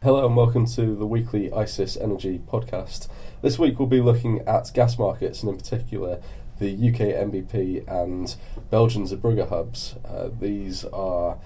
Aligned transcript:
Hello 0.00 0.24
and 0.24 0.36
welcome 0.36 0.64
to 0.64 0.94
the 0.94 1.04
weekly 1.04 1.50
ICIS 1.50 2.00
Energy 2.00 2.40
podcast. 2.46 3.08
This 3.42 3.58
week 3.58 3.80
we'll 3.80 3.88
be 3.88 4.00
looking 4.00 4.42
at 4.46 4.70
gas 4.72 4.96
markets 4.96 5.42
and 5.42 5.50
in 5.50 5.58
particular 5.58 6.20
the 6.60 6.70
UK 6.72 7.26
NBP 7.26 7.84
and 7.88 8.36
Belgian 8.70 9.08
Zeebrugge 9.08 9.48
hubs. 9.48 9.96
Uh, 10.04 10.30
these 10.38 10.84
are 10.84 11.38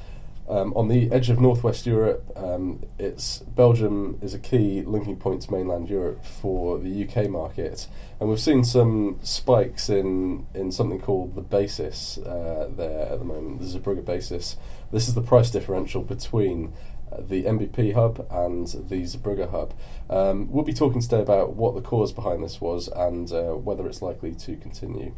um, 0.50 0.74
on 0.74 0.88
the 0.88 1.10
edge 1.10 1.30
of 1.30 1.40
northwest 1.40 1.86
Europe. 1.86 2.30
Um, 2.36 2.82
it's 2.98 3.38
Belgium 3.38 4.18
is 4.20 4.34
a 4.34 4.38
key 4.38 4.82
linking 4.82 5.16
point 5.16 5.40
to 5.42 5.50
mainland 5.50 5.88
Europe 5.88 6.22
for 6.22 6.78
the 6.78 7.08
UK 7.08 7.30
market, 7.30 7.88
and 8.20 8.28
we've 8.28 8.38
seen 8.38 8.64
some 8.64 9.18
spikes 9.22 9.88
in 9.88 10.46
in 10.52 10.70
something 10.70 11.00
called 11.00 11.36
the 11.36 11.40
basis 11.40 12.18
uh, 12.18 12.68
there 12.76 13.08
at 13.10 13.18
the 13.18 13.24
moment, 13.24 13.60
the 13.60 13.78
Zeebrugge 13.78 14.04
basis. 14.04 14.58
This 14.90 15.08
is 15.08 15.14
the 15.14 15.22
price 15.22 15.50
differential 15.50 16.02
between 16.02 16.74
the 17.20 17.44
NBP 17.44 17.94
hub 17.94 18.26
and 18.30 18.66
the 18.66 19.02
Zeebrugge 19.02 19.50
hub. 19.50 19.74
Um, 20.10 20.50
we'll 20.50 20.64
be 20.64 20.72
talking 20.72 21.00
today 21.00 21.20
about 21.20 21.54
what 21.54 21.74
the 21.74 21.80
cause 21.80 22.12
behind 22.12 22.42
this 22.42 22.60
was 22.60 22.88
and 22.88 23.30
uh, 23.32 23.54
whether 23.54 23.86
it's 23.86 24.02
likely 24.02 24.34
to 24.34 24.56
continue. 24.56 25.14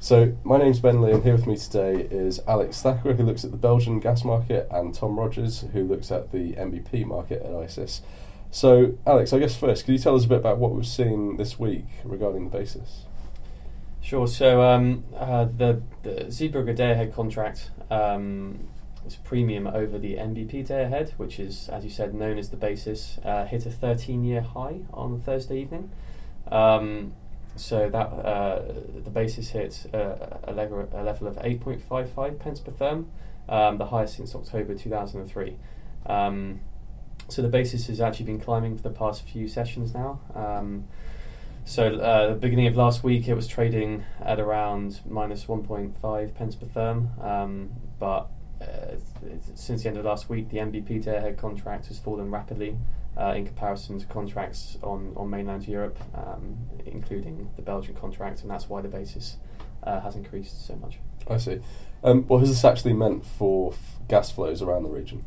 So, 0.00 0.36
my 0.44 0.58
name's 0.58 0.80
Ben 0.80 1.00
Lee, 1.00 1.12
and 1.12 1.22
here 1.22 1.32
with 1.32 1.46
me 1.46 1.56
today 1.56 2.06
is 2.10 2.40
Alex 2.46 2.82
Thacker, 2.82 3.14
who 3.14 3.22
looks 3.22 3.42
at 3.42 3.52
the 3.52 3.56
Belgian 3.56 4.00
gas 4.00 4.22
market, 4.22 4.68
and 4.70 4.94
Tom 4.94 5.18
Rogers, 5.18 5.64
who 5.72 5.82
looks 5.84 6.10
at 6.10 6.30
the 6.30 6.52
NBP 6.52 7.06
market 7.06 7.42
at 7.42 7.50
ICIS. 7.50 8.00
So, 8.50 8.98
Alex, 9.06 9.32
I 9.32 9.38
guess 9.38 9.56
first, 9.56 9.86
could 9.86 9.92
you 9.92 9.98
tell 9.98 10.14
us 10.14 10.26
a 10.26 10.28
bit 10.28 10.38
about 10.38 10.58
what 10.58 10.72
we've 10.72 10.86
seen 10.86 11.38
this 11.38 11.58
week 11.58 11.86
regarding 12.04 12.44
the 12.44 12.50
basis? 12.50 13.06
Sure. 14.02 14.28
So, 14.28 14.60
um, 14.60 15.04
uh, 15.16 15.46
the, 15.46 15.80
the 16.02 16.26
Zeebrugge 16.26 16.76
day 16.76 16.92
ahead 16.92 17.14
contract 17.14 17.70
um, 17.90 18.68
its 19.04 19.16
premium 19.16 19.66
over 19.66 19.98
the 19.98 20.14
NBP 20.14 20.66
day 20.66 20.84
ahead, 20.84 21.12
which 21.16 21.38
is, 21.38 21.68
as 21.68 21.84
you 21.84 21.90
said, 21.90 22.14
known 22.14 22.38
as 22.38 22.50
the 22.50 22.56
basis, 22.56 23.18
uh, 23.24 23.44
hit 23.44 23.66
a 23.66 23.70
13 23.70 24.24
year 24.24 24.40
high 24.40 24.80
on 24.92 25.20
Thursday 25.20 25.60
evening. 25.60 25.90
Um, 26.50 27.12
so 27.56 27.88
that 27.88 28.06
uh, 28.06 28.62
the 29.04 29.10
basis 29.10 29.50
hit 29.50 29.86
uh, 29.94 30.16
a, 30.44 30.52
level, 30.52 30.88
a 30.92 31.02
level 31.02 31.28
of 31.28 31.36
8.55 31.36 32.38
pence 32.38 32.60
per 32.60 32.72
therm, 32.72 33.06
um, 33.48 33.78
the 33.78 33.86
highest 33.86 34.16
since 34.16 34.34
October 34.34 34.74
2003. 34.74 35.56
Um, 36.06 36.60
so 37.28 37.42
the 37.42 37.48
basis 37.48 37.86
has 37.86 38.00
actually 38.00 38.26
been 38.26 38.40
climbing 38.40 38.76
for 38.76 38.82
the 38.82 38.90
past 38.90 39.22
few 39.22 39.48
sessions 39.48 39.94
now. 39.94 40.20
Um, 40.34 40.88
so 41.64 41.94
uh, 41.94 42.34
the 42.34 42.34
beginning 42.34 42.66
of 42.66 42.76
last 42.76 43.02
week, 43.02 43.26
it 43.26 43.34
was 43.34 43.46
trading 43.46 44.04
at 44.20 44.38
around 44.38 45.00
minus 45.08 45.44
1.5 45.44 46.34
pence 46.34 46.54
per 46.56 46.66
therm, 46.66 47.24
um, 47.24 47.70
but 47.98 48.28
since 49.54 49.82
the 49.82 49.88
end 49.88 49.98
of 49.98 50.04
last 50.04 50.28
week, 50.28 50.50
the 50.50 50.58
NBP 50.58 51.04
day 51.04 51.16
ahead 51.16 51.38
contract 51.38 51.86
has 51.86 51.98
fallen 51.98 52.30
rapidly 52.30 52.76
uh, 53.16 53.34
in 53.36 53.46
comparison 53.46 53.98
to 53.98 54.06
contracts 54.06 54.78
on, 54.82 55.12
on 55.16 55.30
mainland 55.30 55.66
Europe, 55.68 55.98
um, 56.14 56.56
including 56.86 57.50
the 57.56 57.62
Belgian 57.62 57.94
contract, 57.94 58.42
and 58.42 58.50
that's 58.50 58.68
why 58.68 58.80
the 58.80 58.88
basis 58.88 59.36
uh, 59.82 60.00
has 60.00 60.16
increased 60.16 60.66
so 60.66 60.76
much. 60.76 60.98
I 61.28 61.36
see. 61.36 61.60
Um, 62.02 62.24
what 62.24 62.40
has 62.40 62.48
this 62.48 62.64
actually 62.64 62.92
meant 62.92 63.24
for 63.24 63.72
f- 63.72 63.98
gas 64.08 64.30
flows 64.30 64.62
around 64.62 64.82
the 64.82 64.90
region? 64.90 65.24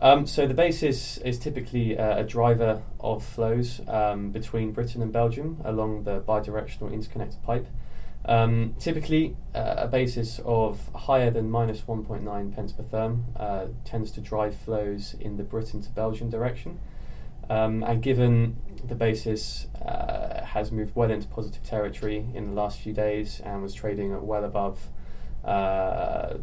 Um, 0.00 0.26
so 0.26 0.46
the 0.46 0.54
basis 0.54 1.18
is 1.18 1.38
typically 1.38 1.98
uh, 1.98 2.20
a 2.20 2.24
driver 2.24 2.82
of 3.00 3.24
flows 3.24 3.80
um, 3.88 4.30
between 4.30 4.72
Britain 4.72 5.02
and 5.02 5.12
Belgium 5.12 5.60
along 5.64 6.04
the 6.04 6.20
bidirectional 6.20 6.92
interconnected 6.92 7.42
pipe. 7.42 7.66
Um, 8.24 8.74
typically, 8.78 9.36
uh, 9.54 9.74
a 9.78 9.88
basis 9.88 10.40
of 10.44 10.90
higher 10.94 11.30
than 11.30 11.50
minus 11.50 11.82
1.9 11.82 12.54
pence 12.54 12.72
per 12.72 12.82
therm 12.82 13.24
uh, 13.36 13.66
tends 13.84 14.10
to 14.12 14.20
drive 14.20 14.54
flows 14.54 15.14
in 15.18 15.36
the 15.36 15.42
Britain 15.44 15.80
to 15.82 15.90
Belgium 15.90 16.28
direction. 16.28 16.78
Um, 17.48 17.82
and 17.82 18.02
given 18.02 18.58
the 18.86 18.94
basis 18.94 19.68
uh, 19.80 20.44
has 20.44 20.70
moved 20.70 20.94
well 20.94 21.10
into 21.10 21.26
positive 21.28 21.62
territory 21.62 22.26
in 22.34 22.44
the 22.44 22.52
last 22.52 22.80
few 22.80 22.92
days 22.92 23.40
and 23.42 23.62
was 23.62 23.72
trading 23.72 24.12
at 24.12 24.22
well 24.22 24.44
above 24.44 24.90
uh, 25.44 26.34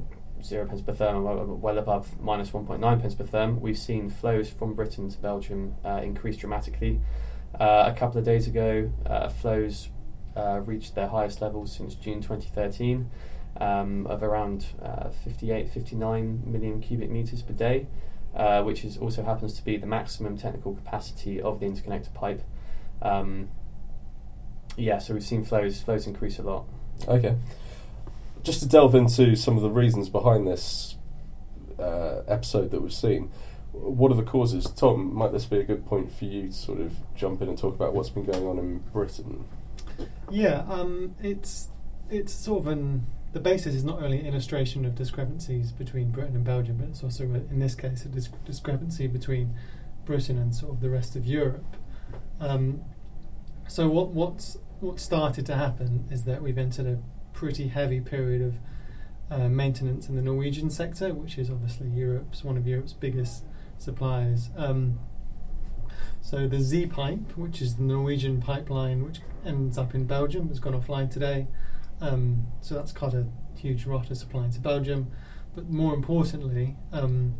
zero 0.42 0.66
pence 0.66 0.82
per 0.82 0.94
therm, 0.94 1.24
well, 1.24 1.46
well 1.46 1.78
above 1.78 2.20
minus 2.20 2.50
1.9 2.50 3.02
pence 3.02 3.14
per 3.14 3.24
therm, 3.24 3.60
we've 3.60 3.78
seen 3.78 4.10
flows 4.10 4.50
from 4.50 4.74
Britain 4.74 5.10
to 5.10 5.18
Belgium 5.20 5.76
uh, 5.86 6.02
increase 6.04 6.38
dramatically. 6.38 7.00
Uh, 7.60 7.92
a 7.94 7.98
couple 7.98 8.18
of 8.18 8.26
days 8.26 8.48
ago, 8.48 8.92
flows 9.40 9.90
uh, 10.36 10.62
reached 10.66 10.96
their 10.96 11.08
highest 11.08 11.42
levels 11.42 11.76
since 11.76 11.96
June 11.96 12.22
2013 12.22 13.10
um, 13.58 14.06
of 14.08 14.22
around 14.22 14.66
uh, 14.82 15.10
58, 15.10 15.70
59 15.70 16.44
million 16.46 16.82
cubic 16.82 17.10
meters 17.10 17.42
per 17.42 17.54
day, 17.54 17.88
uh, 18.36 18.62
which 18.64 18.84
is 18.84 18.98
also 18.98 19.24
happens 19.24 19.54
to 19.54 19.64
be 19.64 19.78
the 19.78 19.88
maximum 19.88 20.38
technical 20.38 20.74
capacity 20.74 21.42
of 21.42 21.60
the 21.60 21.66
interconnector 21.66 22.14
pipe. 22.14 22.42
Um, 23.02 23.50
yeah, 24.78 24.98
so 24.98 25.14
we've 25.14 25.24
seen 25.24 25.44
flows 25.44 25.82
flows 25.82 26.06
increase 26.06 26.38
a 26.38 26.44
lot. 26.44 26.66
Okay, 27.08 27.38
just 28.44 28.60
to 28.60 28.68
delve 28.68 28.96
into 28.96 29.36
some 29.36 29.56
of 29.56 29.64
the 29.64 29.70
reasons 29.70 30.10
behind 30.10 30.48
this 30.48 30.98
uh, 31.80 32.22
episode 32.28 32.72
that 32.72 32.82
we've 32.82 32.94
seen. 32.94 33.32
What 33.72 34.10
are 34.12 34.16
the 34.16 34.24
causes? 34.24 34.72
Tom, 34.72 35.14
might 35.14 35.34
this 35.34 35.46
be 35.46 35.58
a 35.58 35.64
good 35.64 35.86
point 35.86 36.12
for 36.12 36.24
you 36.24 36.48
to 36.48 36.54
sort 36.54 36.80
of 36.80 36.94
jump 37.14 37.42
in 37.42 37.50
and 37.50 37.58
talk 37.58 37.76
about 37.76 37.94
what's 37.94 38.10
been 38.10 38.24
going 38.24 38.48
on 38.48 38.58
in 38.58 38.80
Britain? 38.94 39.46
Yeah, 40.30 40.64
um, 40.70 41.16
it's 41.22 41.70
it's 42.10 42.34
sort 42.34 42.62
of 42.62 42.68
an 42.68 43.06
the 43.34 43.40
basis 43.42 43.76
is 43.76 43.84
not 43.84 44.02
only 44.02 44.20
an 44.22 44.26
illustration 44.26 44.86
of 44.86 44.96
discrepancies 44.96 45.74
between 45.74 46.10
Britain 46.10 46.36
and 46.36 46.46
Belgium, 46.46 46.78
but 46.78 46.88
it's 46.88 47.04
also 47.04 47.26
in 47.26 47.60
this 47.60 47.76
case 47.76 48.06
a 48.06 48.08
dis- 48.08 48.30
discrepancy 48.46 49.08
between 49.08 49.54
Britain 50.06 50.38
and 50.38 50.56
sort 50.56 50.72
of 50.72 50.80
the 50.80 50.90
rest 50.90 51.18
of 51.18 51.26
Europe. 51.26 51.76
Um, 52.40 52.82
so 53.68 53.90
what 53.90 54.10
what's 54.10 54.58
what 54.80 55.00
started 55.00 55.46
to 55.48 55.56
happen 55.56 56.06
is 56.10 56.24
that 56.24 56.42
we've 56.42 56.58
entered 56.58 56.86
a 56.86 57.00
pretty 57.34 57.68
heavy 57.68 58.00
period 58.00 58.42
of 58.42 58.56
uh, 59.30 59.50
maintenance 59.50 60.08
in 60.08 60.16
the 60.16 60.22
Norwegian 60.22 60.70
sector, 60.70 61.14
which 61.14 61.38
is 61.38 61.50
obviously 61.50 61.90
Europe's 61.90 62.44
one 62.44 62.56
of 62.56 62.68
Europe's 62.68 62.94
biggest 62.94 63.44
suppliers. 63.78 64.50
Um, 64.56 65.00
so 66.26 66.48
the 66.48 66.58
Zeepipe, 66.58 67.38
which 67.38 67.62
is 67.62 67.76
the 67.76 67.84
Norwegian 67.84 68.42
pipeline, 68.42 69.06
which 69.06 69.20
ends 69.46 69.78
up 69.78 69.94
in 69.94 70.06
Belgium, 70.06 70.48
has 70.48 70.60
gone 70.60 70.74
offline 70.74 71.08
today. 71.08 71.46
Um, 72.02 72.48
so 72.62 72.74
that's 72.74 72.92
cut 72.92 73.14
a 73.14 73.28
huge 73.56 73.86
rot 73.86 74.10
of 74.10 74.18
supply 74.18 74.46
into 74.46 74.60
Belgium. 74.60 75.12
But 75.54 75.70
more 75.70 75.94
importantly, 75.94 76.78
um, 76.92 77.36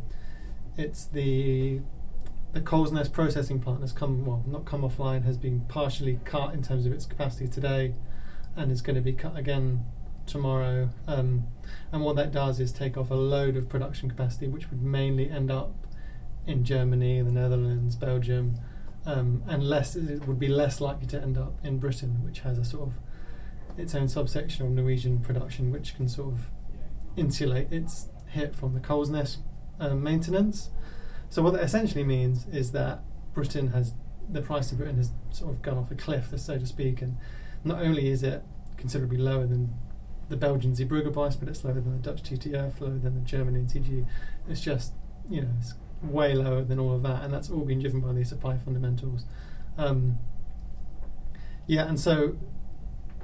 it's 0.76 1.04
the 1.04 1.80
the 2.52 2.60
Kollsnes 2.60 3.12
processing 3.12 3.58
plant 3.58 3.80
has 3.80 3.90
come 3.90 4.24
well, 4.24 4.44
not 4.46 4.64
come 4.66 4.82
offline, 4.82 5.24
has 5.24 5.36
been 5.36 5.62
partially 5.62 6.20
cut 6.24 6.54
in 6.54 6.62
terms 6.62 6.86
of 6.86 6.92
its 6.92 7.06
capacity 7.06 7.48
today, 7.48 7.92
and 8.54 8.70
is 8.70 8.82
going 8.82 8.94
to 8.94 9.02
be 9.02 9.12
cut 9.12 9.36
again 9.36 9.84
tomorrow. 10.26 10.90
Um, 11.08 11.48
and 11.90 12.02
what 12.02 12.14
that 12.14 12.30
does 12.30 12.60
is 12.60 12.70
take 12.70 12.96
off 12.96 13.10
a 13.10 13.14
load 13.14 13.56
of 13.56 13.68
production 13.68 14.08
capacity, 14.08 14.46
which 14.46 14.70
would 14.70 14.80
mainly 14.80 15.28
end 15.28 15.50
up 15.50 15.74
in 16.46 16.62
Germany, 16.62 17.20
the 17.20 17.32
Netherlands, 17.32 17.96
Belgium, 17.96 18.60
um, 19.06 19.42
and 19.46 19.62
less 19.62 19.94
it 19.96 20.26
would 20.26 20.38
be 20.38 20.48
less 20.48 20.80
likely 20.80 21.06
to 21.06 21.22
end 21.22 21.38
up 21.38 21.54
in 21.64 21.78
Britain, 21.78 22.22
which 22.24 22.40
has 22.40 22.58
a 22.58 22.64
sort 22.64 22.88
of 22.88 22.94
its 23.78 23.94
own 23.94 24.08
subsection 24.08 24.66
of 24.66 24.72
Norwegian 24.72 25.20
production, 25.20 25.70
which 25.70 25.94
can 25.94 26.08
sort 26.08 26.32
of 26.32 26.50
insulate 27.16 27.72
its 27.72 28.08
hit 28.28 28.54
from 28.54 28.74
the 28.74 28.80
Kollsnes 28.80 29.38
um, 29.78 30.02
maintenance. 30.02 30.70
So 31.28 31.42
what 31.42 31.52
that 31.54 31.62
essentially 31.62 32.04
means 32.04 32.46
is 32.48 32.72
that 32.72 33.02
Britain 33.32 33.68
has 33.68 33.94
the 34.28 34.42
price 34.42 34.72
of 34.72 34.78
Britain 34.78 34.96
has 34.96 35.12
sort 35.30 35.52
of 35.52 35.62
gone 35.62 35.78
off 35.78 35.90
a 35.90 35.94
cliff, 35.94 36.32
so 36.36 36.58
to 36.58 36.66
speak, 36.66 37.00
and 37.00 37.16
not 37.64 37.80
only 37.80 38.08
is 38.10 38.22
it 38.22 38.42
considerably 38.76 39.18
lower 39.18 39.46
than 39.46 39.74
the 40.28 40.36
Belgian 40.36 40.72
Zeebrugge 40.72 41.12
price, 41.12 41.36
but 41.36 41.48
it's 41.48 41.64
lower 41.64 41.74
than 41.74 41.92
the 41.92 42.02
Dutch 42.02 42.22
TTF, 42.22 42.80
lower 42.80 42.98
than 42.98 43.14
the 43.14 43.20
German 43.20 43.54
NCG. 43.54 44.04
It's 44.48 44.60
just 44.60 44.92
you 45.28 45.42
know 45.42 45.48
it's 45.60 45.74
way 46.02 46.34
lower 46.34 46.62
than 46.62 46.78
all 46.78 46.94
of 46.94 47.02
that, 47.02 47.22
and 47.22 47.32
that's 47.32 47.50
all 47.50 47.64
been 47.64 47.80
driven 47.80 48.00
by 48.00 48.12
these 48.12 48.28
supply 48.28 48.58
fundamentals. 48.58 49.24
Um, 49.78 50.18
yeah, 51.66 51.86
and 51.88 51.98
so 51.98 52.36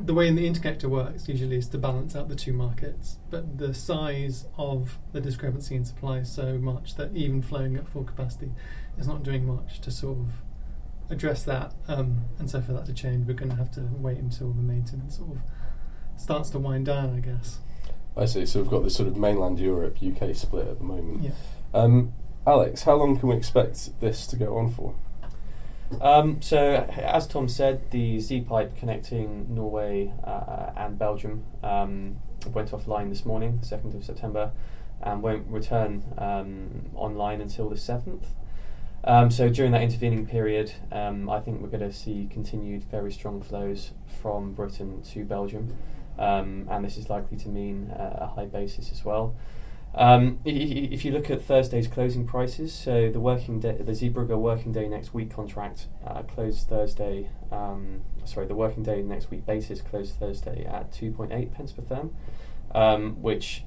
the 0.01 0.15
way 0.15 0.27
in 0.27 0.35
the 0.35 0.49
interconnector 0.49 0.85
works 0.85 1.29
usually 1.29 1.57
is 1.57 1.69
to 1.69 1.79
balance 1.79 2.17
out 2.17 2.29
the 2.29 2.35
two 2.37 2.53
markets, 2.53 3.19
but 3.31 3.59
the 3.59 3.75
size 3.75 4.47
of 4.57 4.99
the 5.13 5.21
discrepancy 5.21 5.77
in 5.77 5.85
supply 5.85 6.19
is 6.19 6.31
so 6.31 6.59
much 6.59 6.97
that 6.97 7.15
even 7.15 7.43
flowing 7.43 7.77
at 7.77 7.89
full 7.89 8.05
capacity 8.05 8.53
is 8.99 9.07
not 9.07 9.23
doing 9.23 9.47
much 9.47 9.81
to 9.81 9.91
sort 9.91 10.19
of 10.19 10.43
address 11.11 11.45
that. 11.45 11.75
Um, 11.87 12.23
and 12.39 12.51
so 12.51 12.61
for 12.61 12.73
that 12.73 12.87
to 12.87 12.93
change, 12.93 13.27
we're 13.27 13.35
going 13.35 13.51
to 13.51 13.57
have 13.57 13.71
to 13.73 13.83
wait 13.93 14.19
until 14.19 14.51
the 14.53 14.63
maintenance 14.63 15.19
sort 15.19 15.31
of 15.31 15.39
starts 16.17 16.51
to 16.51 16.59
wind 16.59 16.87
down, 16.87 17.15
I 17.15 17.21
guess. 17.21 17.59
I 18.17 18.25
see. 18.27 18.45
So 18.47 18.61
we've 18.61 18.71
got 18.71 18.83
this 18.83 18.97
sort 18.97 19.09
of 19.09 19.17
mainland 19.17 19.59
Europe 19.59 19.99
UK 20.03 20.35
split 20.35 20.69
at 20.69 20.79
the 20.79 20.85
moment. 20.85 21.23
Yeah. 21.23 21.31
Um, 21.75 22.13
Alex, 22.45 22.83
how 22.83 22.97
long 22.97 23.17
can 23.17 23.29
we 23.29 23.37
expect 23.37 24.01
this 24.01 24.27
to 24.27 24.35
go 24.35 24.57
on 24.59 24.69
for? 24.69 24.95
Um, 26.01 26.43
so, 26.43 26.75
as 26.91 27.29
Tom 27.29 27.49
said, 27.49 27.91
the 27.93 28.17
Zeepipe 28.17 28.77
connecting 28.77 29.55
Norway 29.55 30.13
uh, 30.25 30.71
and 30.77 30.99
Belgium 30.99 31.45
um, 31.63 32.17
went 32.53 32.73
offline 32.73 33.11
this 33.11 33.25
morning, 33.25 33.61
2nd 33.63 33.95
of 33.95 34.05
September, 34.05 34.51
and 35.01 35.23
won't 35.23 35.47
return 35.47 36.03
um, 36.19 36.91
online 36.97 37.41
until 37.41 37.69
the 37.69 37.77
7th. 37.77 38.25
Um, 39.05 39.31
so 39.31 39.49
during 39.49 39.71
that 39.73 39.83
intervening 39.83 40.27
period, 40.27 40.73
um, 40.91 41.31
I 41.31 41.39
think 41.39 41.61
we're 41.61 41.69
going 41.69 41.89
to 41.89 41.93
see 41.93 42.29
continued 42.29 42.83
very 42.85 43.13
strong 43.13 43.41
flows 43.41 43.93
from 44.21 44.53
Britain 44.53 45.03
to 45.13 45.25
Belgium, 45.25 45.77
um, 46.19 46.67
and 46.69 46.85
this 46.85 46.97
is 46.97 47.09
likely 47.09 47.37
to 47.39 47.49
mean 47.49 47.91
uh, 47.91 48.19
a 48.23 48.27
high 48.27 48.47
basis 48.47 48.91
as 48.91 49.05
well. 49.05 49.37
Um, 49.95 50.41
if 50.45 51.05
you 51.05 51.13
look 51.13 51.31
at 51.31 51.43
Thursday's 51.43 51.87
closing 51.87 52.27
prices, 52.27 52.73
so 52.73 53.11
the 53.11 53.21
working 53.21 53.61
day, 53.61 53.77
the 53.79 53.93
Zeebrugge 53.93 54.37
working 54.39 54.73
day 54.73 54.89
next 54.89 55.13
week 55.13 55.31
contract 55.31 55.89
uh, 56.07 56.23
closed 56.23 56.69
Thursday. 56.69 57.29
Um, 57.51 58.03
sorry, 58.25 58.47
the 58.47 58.55
working 58.55 58.83
day 58.83 59.03
next 59.03 59.31
week 59.31 59.45
basis 59.45 59.83
closed 59.83 60.15
Thursday 60.15 60.65
at 60.65 60.93
2.8 60.93 61.53
pence 61.53 61.73
per 61.73 61.83
therm, 61.83 62.11
um, 62.75 63.21
which 63.21 63.65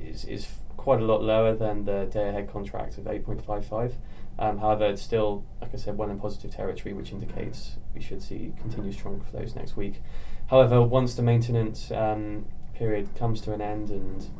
is, 0.00 0.24
is 0.24 0.46
quite 0.76 1.00
a 1.00 1.04
lot 1.04 1.22
lower 1.22 1.52
than 1.54 1.84
the 1.84 2.04
day 2.04 2.28
ahead 2.28 2.48
contract 2.48 2.96
of 2.96 3.04
8.55. 3.04 3.94
Um, 4.38 4.58
however, 4.58 4.84
it's 4.86 5.02
still, 5.02 5.44
like 5.60 5.74
I 5.74 5.78
said, 5.78 5.98
well 5.98 6.10
in 6.10 6.20
positive 6.20 6.54
territory, 6.54 6.94
which 6.94 7.10
indicates 7.10 7.76
we 7.92 8.00
should 8.00 8.22
see 8.22 8.52
continued 8.60 8.94
strong 8.94 9.20
flows 9.20 9.56
next 9.56 9.76
week. 9.76 10.00
However, 10.48 10.80
once 10.80 11.14
the 11.14 11.22
maintenance 11.22 11.90
um, 11.90 12.44
period 12.74 13.16
comes 13.16 13.40
to 13.42 13.52
an 13.52 13.60
end 13.60 13.90
and 13.90 14.30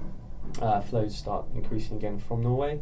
uh, 0.61 0.81
flows 0.81 1.17
start 1.17 1.47
increasing 1.55 1.97
again 1.97 2.19
from 2.19 2.43
Norway, 2.43 2.81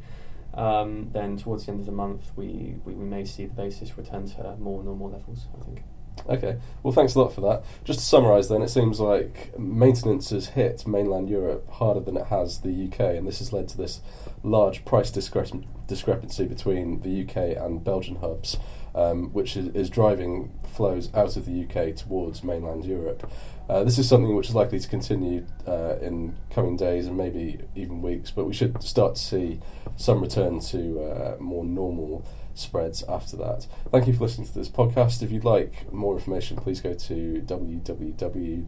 um, 0.54 1.10
then 1.12 1.36
towards 1.36 1.66
the 1.66 1.72
end 1.72 1.80
of 1.80 1.86
the 1.86 1.92
month, 1.92 2.30
we, 2.36 2.76
we, 2.84 2.94
we, 2.94 3.04
may 3.04 3.24
see 3.24 3.46
the 3.46 3.54
basis 3.54 3.96
return 3.98 4.28
to 4.30 4.56
more 4.58 4.82
normal 4.84 5.10
levels, 5.10 5.46
I 5.60 5.64
think. 5.64 5.82
Okay, 6.28 6.56
well, 6.82 6.92
thanks 6.92 7.14
a 7.14 7.20
lot 7.20 7.34
for 7.34 7.42
that. 7.42 7.64
Just 7.84 7.98
to 7.98 8.04
summarise, 8.04 8.48
then, 8.48 8.62
it 8.62 8.70
seems 8.70 8.98
like 8.98 9.58
maintenance 9.58 10.30
has 10.30 10.48
hit 10.48 10.86
mainland 10.86 11.28
Europe 11.28 11.68
harder 11.70 12.00
than 12.00 12.16
it 12.16 12.28
has 12.28 12.60
the 12.60 12.88
UK, 12.88 13.00
and 13.00 13.26
this 13.28 13.40
has 13.40 13.52
led 13.52 13.68
to 13.68 13.76
this 13.76 14.00
large 14.42 14.84
price 14.86 15.10
discre- 15.10 15.64
discrepancy 15.86 16.46
between 16.46 17.02
the 17.02 17.22
UK 17.22 17.56
and 17.62 17.84
Belgian 17.84 18.16
hubs, 18.16 18.56
um, 18.94 19.32
which 19.34 19.54
is, 19.56 19.68
is, 19.74 19.90
driving 19.90 20.50
flows 20.62 21.12
out 21.14 21.36
of 21.36 21.44
the 21.44 21.64
UK 21.64 21.94
towards 21.94 22.42
mainland 22.42 22.86
Europe. 22.86 23.30
Uh, 23.68 23.84
this 23.84 23.98
is 23.98 24.08
something 24.08 24.34
which 24.34 24.48
is 24.48 24.54
likely 24.54 24.78
to 24.78 24.88
continue 24.88 25.44
uh, 25.66 25.96
in 26.00 26.36
coming 26.50 26.76
days 26.76 27.06
and 27.06 27.18
maybe 27.18 27.58
even 27.74 28.00
weeks, 28.00 28.30
but 28.30 28.44
we 28.44 28.54
should 28.54 28.82
start 28.82 29.14
to 29.16 29.20
see 29.20 29.60
some 29.96 30.22
return 30.22 30.60
to 30.60 31.02
uh, 31.02 31.36
more 31.38 31.64
normal 31.64 32.26
spreads 32.54 33.02
after 33.08 33.36
that. 33.36 33.66
Thank 33.90 34.06
you 34.06 34.14
for 34.14 34.24
listening 34.24 34.46
to 34.48 34.54
this 34.54 34.68
podcast. 34.68 35.22
If 35.22 35.30
you'd 35.30 35.44
like 35.44 35.92
more 35.92 36.14
information, 36.14 36.56
please 36.56 36.80
go 36.80 36.94
to 36.94 37.42
www.icis.com. 37.46 38.66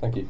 Thank 0.00 0.16
you. 0.16 0.28